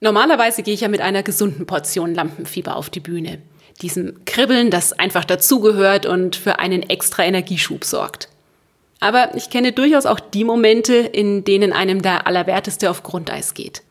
[0.00, 3.38] Normalerweise gehe ich ja mit einer gesunden Portion Lampenfieber auf die Bühne.
[3.82, 8.28] Diesem Kribbeln, das einfach dazugehört und für einen extra Energieschub sorgt.
[8.98, 13.82] Aber ich kenne durchaus auch die Momente, in denen einem der Allerwerteste auf Grundeis geht.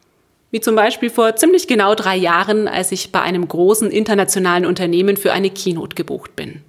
[0.51, 5.15] Wie zum Beispiel vor ziemlich genau drei Jahren, als ich bei einem großen internationalen Unternehmen
[5.15, 6.61] für eine Keynote gebucht bin.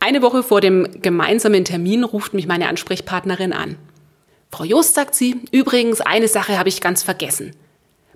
[0.00, 3.76] Eine Woche vor dem gemeinsamen Termin ruft mich meine Ansprechpartnerin an.
[4.50, 7.54] Frau Jost, sagt sie, übrigens, eine Sache habe ich ganz vergessen.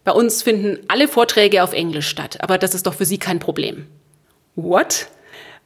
[0.06, 3.40] Bei uns finden alle Vorträge auf Englisch statt, aber das ist doch für Sie kein
[3.40, 3.88] Problem.
[4.54, 5.09] What?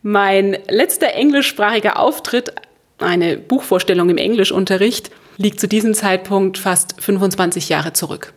[0.01, 2.55] Mein letzter englischsprachiger Auftritt,
[2.97, 8.33] eine Buchvorstellung im Englischunterricht, liegt zu diesem Zeitpunkt fast 25 Jahre zurück.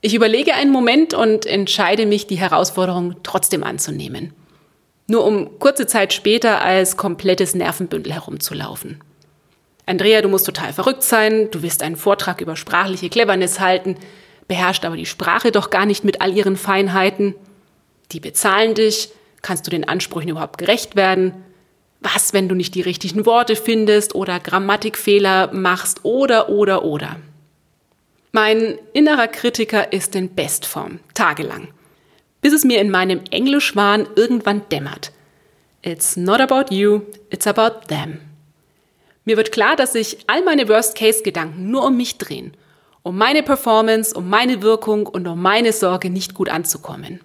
[0.00, 4.32] Ich überlege einen Moment und entscheide mich, die Herausforderung trotzdem anzunehmen.
[5.06, 9.00] Nur um kurze Zeit später als komplettes Nervenbündel herumzulaufen.
[9.86, 13.98] Andrea, du musst total verrückt sein, du wirst einen Vortrag über sprachliche Cleverness halten,
[14.48, 17.34] beherrscht aber die Sprache doch gar nicht mit all ihren Feinheiten.
[18.12, 19.10] Die bezahlen dich,
[19.42, 21.32] kannst du den Ansprüchen überhaupt gerecht werden?
[22.00, 27.16] Was, wenn du nicht die richtigen Worte findest oder Grammatikfehler machst oder oder oder?
[28.32, 31.68] Mein innerer Kritiker ist in Bestform, tagelang,
[32.42, 35.12] bis es mir in meinem Englischwahn irgendwann dämmert.
[35.82, 38.20] It's not about you, it's about them.
[39.24, 42.54] Mir wird klar, dass sich all meine Worst-Case-Gedanken nur um mich drehen
[43.04, 47.20] um meine Performance, um meine Wirkung und um meine Sorge nicht gut anzukommen.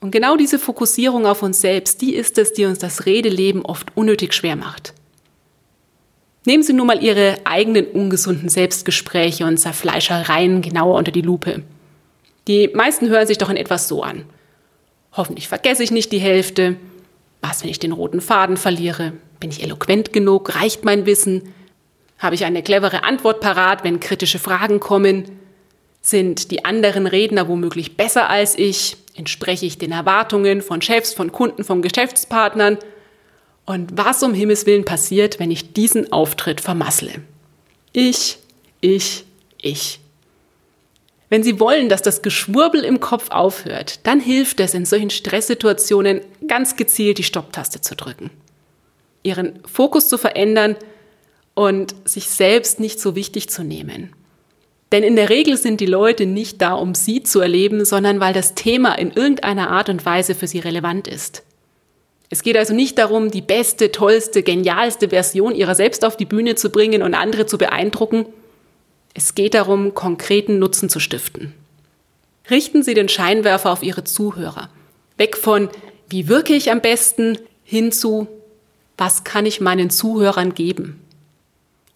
[0.00, 3.96] Und genau diese Fokussierung auf uns selbst, die ist es, die uns das Redeleben oft
[3.96, 4.94] unnötig schwer macht.
[6.46, 11.62] Nehmen Sie nun mal Ihre eigenen ungesunden Selbstgespräche und Zerfleischereien genauer unter die Lupe.
[12.46, 14.24] Die meisten hören sich doch in etwas so an.
[15.12, 16.76] Hoffentlich vergesse ich nicht die Hälfte.
[17.42, 19.12] Was, wenn ich den roten Faden verliere?
[19.38, 20.54] Bin ich eloquent genug?
[20.54, 21.52] Reicht mein Wissen?
[22.18, 25.40] Habe ich eine clevere Antwort parat, wenn kritische Fragen kommen?
[26.00, 28.96] Sind die anderen Redner womöglich besser als ich?
[29.14, 32.78] Entspreche ich den Erwartungen von Chefs, von Kunden, von Geschäftspartnern?
[33.66, 37.12] Und was um Himmels Willen passiert, wenn ich diesen Auftritt vermassle?
[37.92, 38.38] Ich,
[38.80, 39.24] ich,
[39.60, 40.00] ich.
[41.28, 46.22] Wenn Sie wollen, dass das Geschwurbel im Kopf aufhört, dann hilft es in solchen Stresssituationen
[46.46, 48.30] ganz gezielt die Stopptaste zu drücken.
[49.22, 50.76] Ihren Fokus zu verändern
[51.58, 54.12] und sich selbst nicht so wichtig zu nehmen.
[54.92, 58.32] Denn in der Regel sind die Leute nicht da, um sie zu erleben, sondern weil
[58.32, 61.42] das Thema in irgendeiner Art und Weise für sie relevant ist.
[62.30, 66.54] Es geht also nicht darum, die beste, tollste, genialste Version ihrer selbst auf die Bühne
[66.54, 68.26] zu bringen und andere zu beeindrucken.
[69.12, 71.54] Es geht darum, konkreten Nutzen zu stiften.
[72.48, 74.70] Richten Sie den Scheinwerfer auf Ihre Zuhörer.
[75.16, 75.70] Weg von,
[76.08, 78.28] wie wirke ich am besten, hin zu,
[78.96, 81.00] was kann ich meinen Zuhörern geben?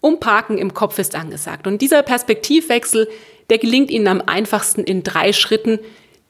[0.03, 1.65] Umparken im Kopf ist angesagt.
[1.65, 3.07] Und dieser Perspektivwechsel,
[3.49, 5.79] der gelingt Ihnen am einfachsten in drei Schritten,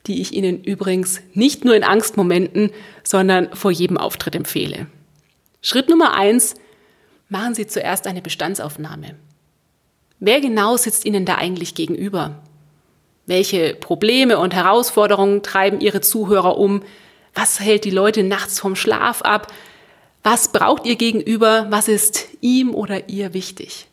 [0.06, 2.72] die ich Ihnen übrigens nicht nur in Angstmomenten,
[3.04, 4.86] sondern vor jedem Auftritt empfehle.
[5.62, 6.54] Schritt Nummer eins,
[7.30, 9.16] machen Sie zuerst eine Bestandsaufnahme.
[10.20, 12.44] Wer genau sitzt Ihnen da eigentlich gegenüber?
[13.26, 16.84] Welche Probleme und Herausforderungen treiben Ihre Zuhörer um?
[17.34, 19.52] Was hält die Leute nachts vom Schlaf ab?
[20.24, 21.68] Was braucht ihr gegenüber?
[21.70, 23.88] Was ist ihm oder ihr wichtig?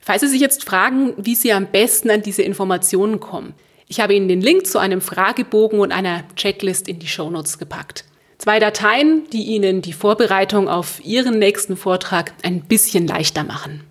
[0.00, 3.54] Falls Sie sich jetzt fragen, wie Sie am besten an diese Informationen kommen,
[3.88, 8.04] ich habe Ihnen den Link zu einem Fragebogen und einer Checklist in die Shownotes gepackt.
[8.38, 13.84] Zwei Dateien, die Ihnen die Vorbereitung auf Ihren nächsten Vortrag ein bisschen leichter machen.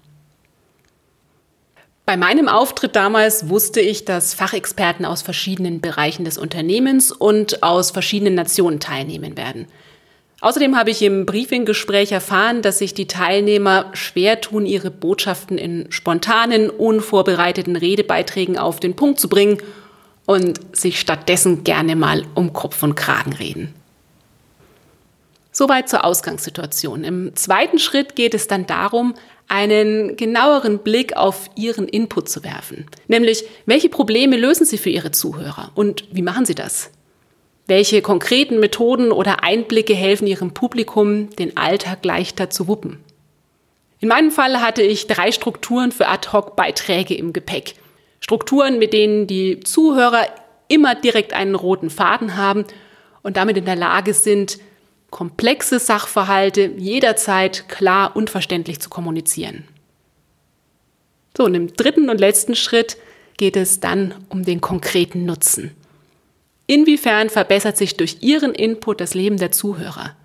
[2.06, 7.92] Bei meinem Auftritt damals wusste ich, dass Fachexperten aus verschiedenen Bereichen des Unternehmens und aus
[7.92, 9.68] verschiedenen Nationen teilnehmen werden.
[10.42, 15.88] Außerdem habe ich im Briefinggespräch erfahren, dass sich die Teilnehmer schwer tun, ihre Botschaften in
[15.90, 19.60] spontanen, unvorbereiteten Redebeiträgen auf den Punkt zu bringen
[20.26, 23.74] und sich stattdessen gerne mal um Kopf und Kragen reden.
[25.52, 27.06] Soweit zur Ausgangssituation.
[27.06, 29.14] Im zweiten Schritt geht es dann darum,
[29.48, 32.88] einen genaueren Blick auf Ihren Input zu werfen.
[33.08, 36.92] Nämlich, welche Probleme lösen Sie für Ihre Zuhörer und wie machen Sie das?
[37.68, 43.00] Welche konkreten Methoden oder Einblicke helfen Ihrem Publikum, den Alltag leichter zu wuppen?
[44.00, 47.74] In meinem Fall hatte ich drei Strukturen für Ad-Hoc-Beiträge im Gepäck.
[48.20, 50.28] Strukturen, mit denen die Zuhörer
[50.68, 52.66] immer direkt einen roten Faden haben
[53.24, 54.60] und damit in der Lage sind,
[55.10, 59.68] komplexe Sachverhalte jederzeit klar und verständlich zu kommunizieren.
[61.36, 62.98] So, und im dritten und letzten Schritt
[63.38, 65.72] geht es dann um den konkreten Nutzen.
[66.68, 70.16] Inwiefern verbessert sich durch Ihren Input das Leben der Zuhörer?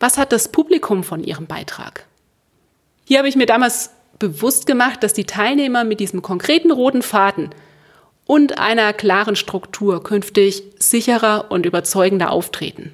[0.00, 2.06] Was hat das Publikum von Ihrem Beitrag?
[3.04, 7.50] Hier habe ich mir damals bewusst gemacht, dass die Teilnehmer mit diesem konkreten roten Faden
[8.26, 12.92] und einer klaren Struktur künftig sicherer und überzeugender auftreten.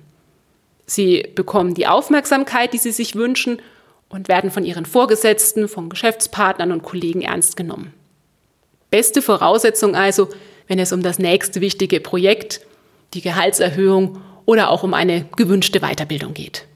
[0.86, 3.60] Sie bekommen die Aufmerksamkeit, die sie sich wünschen
[4.08, 7.92] und werden von ihren Vorgesetzten, von Geschäftspartnern und Kollegen ernst genommen.
[8.90, 10.28] Beste Voraussetzung also,
[10.68, 12.65] wenn es um das nächste wichtige Projekt,
[13.14, 16.66] die Gehaltserhöhung oder auch um eine gewünschte Weiterbildung geht.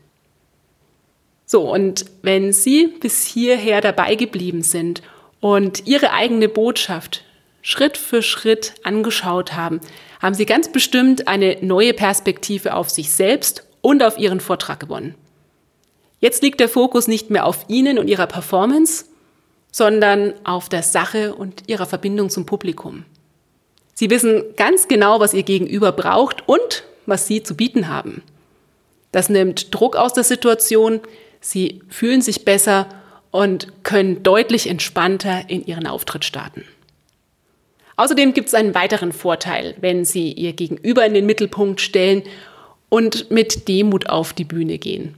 [1.47, 5.03] So, und wenn Sie bis hierher dabei geblieben sind
[5.41, 7.25] und Ihre eigene Botschaft
[7.63, 9.81] Schritt für Schritt angeschaut haben,
[10.21, 15.15] haben Sie ganz bestimmt eine neue Perspektive auf sich selbst und auf Ihren Vortrag gewonnen.
[16.21, 19.07] Jetzt liegt der Fokus nicht mehr auf Ihnen und Ihrer Performance,
[19.73, 23.05] sondern auf der Sache und Ihrer Verbindung zum Publikum.
[24.01, 28.23] Sie wissen ganz genau, was Ihr Gegenüber braucht und was Sie zu bieten haben.
[29.13, 31.01] Das nimmt Druck aus der Situation,
[31.43, 32.89] Sie fühlen sich besser
[33.31, 36.65] und können deutlich entspannter in ihren Auftritt starten.
[37.97, 42.23] Außerdem gibt es einen weiteren Vorteil, wenn Sie Ihr Gegenüber in den Mittelpunkt stellen
[42.89, 45.15] und mit Demut auf die Bühne gehen.